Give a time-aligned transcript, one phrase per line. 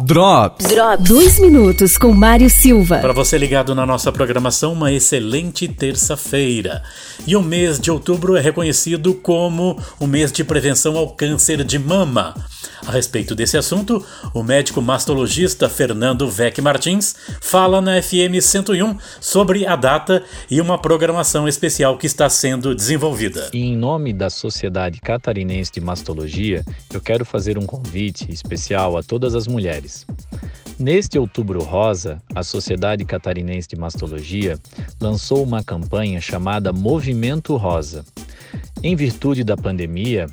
[0.00, 0.66] Drops.
[0.68, 1.06] Drops.
[1.06, 3.00] Dois minutos com Mário Silva.
[3.00, 6.82] Para você ligado na nossa programação, uma excelente terça-feira.
[7.26, 11.78] E o mês de outubro é reconhecido como o mês de prevenção ao câncer de
[11.78, 12.34] mama.
[12.86, 14.04] A respeito desse assunto,
[14.34, 20.78] o médico mastologista Fernando Vec Martins fala na FM 101 sobre a data e uma
[20.78, 23.50] programação especial que está sendo desenvolvida.
[23.52, 29.34] em nome da Sociedade Catarinense de Mastologia, eu quero fazer um convite especial a todas
[29.34, 30.06] as mulheres.
[30.78, 34.58] Neste Outubro Rosa, a Sociedade Catarinense de Mastologia
[35.00, 38.04] lançou uma campanha chamada Movimento Rosa.
[38.82, 40.26] Em virtude da pandemia,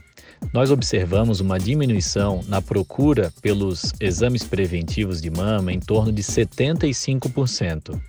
[0.53, 7.99] nós observamos uma diminuição na procura pelos exames preventivos de mama em torno de 75%.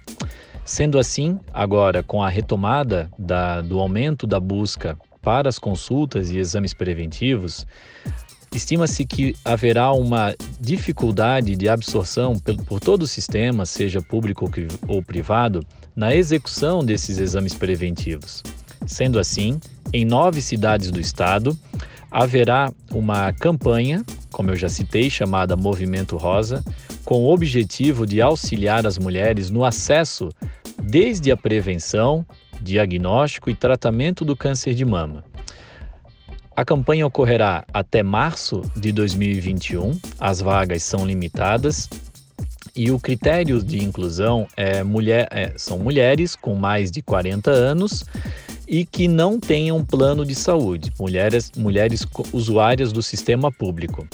[0.64, 6.38] Sendo assim, agora com a retomada da, do aumento da busca para as consultas e
[6.38, 7.66] exames preventivos,
[8.54, 14.50] estima-se que haverá uma dificuldade de absorção por, todo o sistema, seja público
[14.88, 18.42] ou privado, na execução desses exames preventivos.
[18.86, 19.60] Sendo assim,
[19.92, 21.56] em nove cidades do estado,
[22.10, 26.64] haverá uma campanha, como eu já citei, chamada Movimento Rosa,
[27.04, 30.28] com o objetivo de auxiliar as mulheres no acesso
[30.82, 32.26] desde a prevenção,
[32.60, 35.24] diagnóstico e tratamento do câncer de mama.
[36.54, 41.88] A campanha ocorrerá até março de 2021, as vagas são limitadas
[42.74, 48.04] e o critério de inclusão é mulher, é, são mulheres com mais de 40 anos
[48.70, 54.06] e que não tenham plano de saúde, mulheres, mulheres usuárias do sistema público.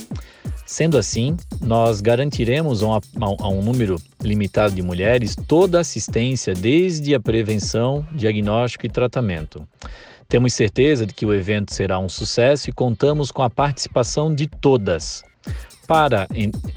[0.65, 3.01] Sendo assim, nós garantiremos a um,
[3.39, 9.69] a um número limitado de mulheres toda a assistência desde a prevenção, diagnóstico e tratamento.
[10.27, 14.47] Temos certeza de que o evento será um sucesso e contamos com a participação de
[14.47, 15.23] todas.
[15.87, 16.27] Para,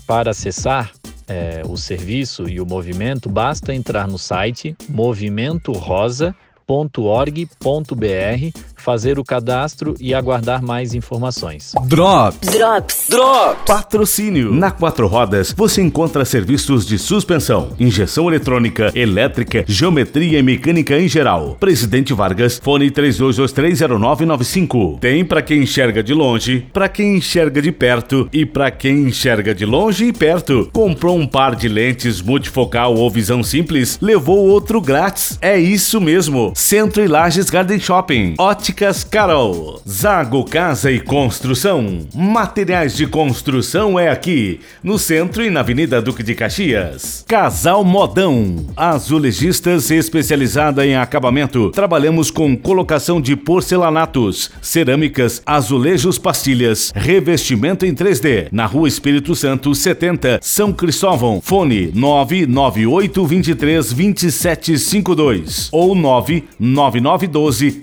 [0.06, 0.92] para acessar
[1.28, 6.36] é, o serviço e o movimento, basta entrar no site Movimento Rosa
[6.70, 11.74] www.drops.org.br, fazer o cadastro e aguardar mais informações.
[11.86, 12.50] Drops.
[12.50, 13.08] Drops.
[13.10, 13.64] Drops.
[13.66, 14.54] Patrocínio.
[14.54, 21.08] Na Quatro Rodas você encontra serviços de suspensão, injeção eletrônica, elétrica, geometria e mecânica em
[21.08, 21.58] geral.
[21.60, 25.00] Presidente Vargas, fone 32230995.
[25.00, 29.54] Tem para quem enxerga de longe, para quem enxerga de perto e para quem enxerga
[29.54, 30.70] de longe e perto.
[30.72, 35.38] Comprou um par de lentes multifocal ou visão simples, levou outro grátis.
[35.42, 36.54] É isso mesmo.
[36.56, 38.36] Centro e Lages Garden Shopping,
[38.70, 45.62] Óticas Carol, Zago Casa e Construção, materiais de construção é aqui, no centro e na
[45.62, 47.26] Avenida Duque de Caxias.
[47.28, 51.72] Casal Modão, azulejistas especializada em acabamento.
[51.72, 58.50] Trabalhamos com colocação de porcelanatos, cerâmicas, azulejos, pastilhas, revestimento em 3D.
[58.52, 61.42] Na Rua Espírito Santo 70, São Cristóvão.
[61.42, 67.82] Fone 998 23 2752 ou 9 9912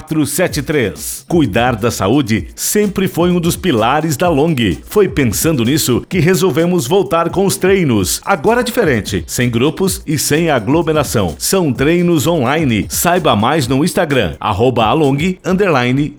[0.00, 1.24] 3473.
[1.28, 4.56] Cuidar da saúde sempre foi um dos pilares da Long.
[4.84, 8.20] Foi pensando nisso que resolvemos voltar com os treinos.
[8.24, 11.34] Agora diferente, sem grupos e sem aglomeração.
[11.38, 12.86] São treinos online.
[12.88, 15.38] Saiba mais no Instagram, arroba along,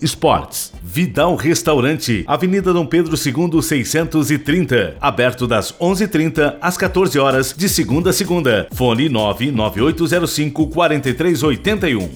[0.00, 0.72] esportes.
[0.82, 8.10] Vidal Restaurante, Avenida Dom Pedro II 630, aberto das 11:30 às 14 horas de segunda
[8.10, 8.66] a segunda.
[8.72, 12.08] Fone 99805 4381.